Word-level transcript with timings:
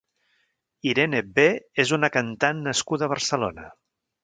IreneB 0.91 1.41
és 1.85 1.93
una 1.99 2.11
cantant 2.17 2.65
nascuda 2.71 3.09
a 3.09 3.13
Barcelona. 3.15 3.71